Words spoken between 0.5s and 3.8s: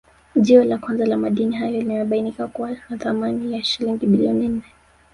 la kwanza la madini hayo limebainika kuwa na thamani ya